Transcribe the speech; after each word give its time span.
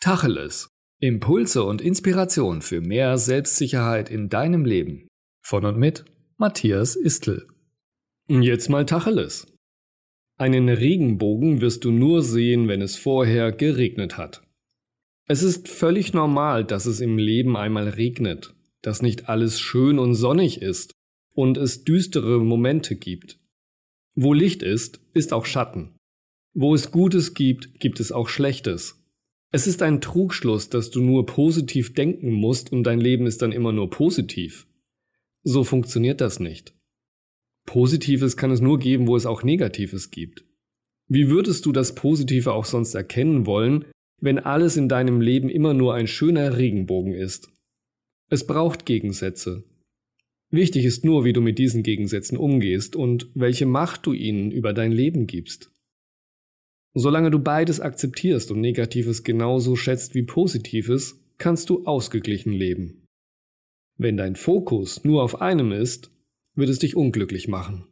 Tacheles. 0.00 0.70
Impulse 1.00 1.64
und 1.64 1.80
Inspiration 1.80 2.62
für 2.62 2.80
mehr 2.80 3.18
Selbstsicherheit 3.18 4.10
in 4.10 4.28
deinem 4.28 4.64
Leben. 4.64 5.08
Von 5.44 5.64
und 5.64 5.76
mit 5.76 6.04
Matthias 6.36 6.94
Istl. 6.94 7.48
Jetzt 8.28 8.68
mal 8.68 8.86
Tacheles. 8.86 9.52
Einen 10.38 10.68
Regenbogen 10.68 11.60
wirst 11.60 11.84
du 11.84 11.90
nur 11.90 12.22
sehen, 12.22 12.68
wenn 12.68 12.80
es 12.80 12.94
vorher 12.94 13.50
geregnet 13.50 14.16
hat. 14.16 14.44
Es 15.26 15.42
ist 15.42 15.66
völlig 15.66 16.14
normal, 16.14 16.64
dass 16.64 16.86
es 16.86 17.00
im 17.00 17.18
Leben 17.18 17.56
einmal 17.56 17.88
regnet, 17.88 18.54
dass 18.82 19.02
nicht 19.02 19.28
alles 19.28 19.58
schön 19.58 19.98
und 19.98 20.14
sonnig 20.14 20.62
ist 20.62 20.92
und 21.34 21.56
es 21.56 21.82
düstere 21.82 22.38
Momente 22.38 22.94
gibt. 22.94 23.40
Wo 24.14 24.32
Licht 24.32 24.62
ist, 24.62 25.00
ist 25.12 25.32
auch 25.32 25.44
Schatten. 25.44 25.96
Wo 26.54 26.72
es 26.72 26.92
Gutes 26.92 27.34
gibt, 27.34 27.80
gibt 27.80 27.98
es 27.98 28.12
auch 28.12 28.28
Schlechtes. 28.28 28.97
Es 29.50 29.66
ist 29.66 29.82
ein 29.82 30.00
Trugschluss, 30.00 30.68
dass 30.68 30.90
du 30.90 31.00
nur 31.00 31.24
positiv 31.24 31.94
denken 31.94 32.32
musst 32.32 32.70
und 32.70 32.84
dein 32.84 33.00
Leben 33.00 33.26
ist 33.26 33.40
dann 33.40 33.52
immer 33.52 33.72
nur 33.72 33.88
positiv. 33.88 34.66
So 35.42 35.64
funktioniert 35.64 36.20
das 36.20 36.38
nicht. 36.38 36.74
Positives 37.64 38.36
kann 38.36 38.50
es 38.50 38.60
nur 38.60 38.78
geben, 38.78 39.06
wo 39.06 39.16
es 39.16 39.26
auch 39.26 39.42
Negatives 39.42 40.10
gibt. 40.10 40.44
Wie 41.08 41.30
würdest 41.30 41.64
du 41.64 41.72
das 41.72 41.94
Positive 41.94 42.52
auch 42.52 42.66
sonst 42.66 42.94
erkennen 42.94 43.46
wollen, 43.46 43.86
wenn 44.20 44.38
alles 44.38 44.76
in 44.76 44.88
deinem 44.88 45.20
Leben 45.20 45.48
immer 45.48 45.72
nur 45.72 45.94
ein 45.94 46.06
schöner 46.06 46.58
Regenbogen 46.58 47.14
ist? 47.14 47.50
Es 48.28 48.46
braucht 48.46 48.84
Gegensätze. 48.84 49.64
Wichtig 50.50 50.84
ist 50.84 51.04
nur, 51.04 51.24
wie 51.24 51.32
du 51.32 51.40
mit 51.40 51.58
diesen 51.58 51.82
Gegensätzen 51.82 52.36
umgehst 52.36 52.96
und 52.96 53.30
welche 53.34 53.66
Macht 53.66 54.04
du 54.04 54.12
ihnen 54.12 54.50
über 54.50 54.74
dein 54.74 54.92
Leben 54.92 55.26
gibst. 55.26 55.70
Solange 56.98 57.30
du 57.30 57.38
beides 57.38 57.78
akzeptierst 57.78 58.50
und 58.50 58.60
Negatives 58.60 59.22
genauso 59.22 59.76
schätzt 59.76 60.16
wie 60.16 60.24
Positives, 60.24 61.20
kannst 61.38 61.70
du 61.70 61.84
ausgeglichen 61.86 62.52
leben. 62.52 63.04
Wenn 63.98 64.16
dein 64.16 64.34
Fokus 64.34 65.04
nur 65.04 65.22
auf 65.22 65.40
einem 65.40 65.70
ist, 65.70 66.10
wird 66.56 66.68
es 66.70 66.80
dich 66.80 66.96
unglücklich 66.96 67.46
machen. 67.46 67.86